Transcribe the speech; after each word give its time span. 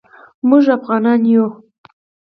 موږ 0.47 0.65
افعانان 0.77 1.21
یو 1.31 1.45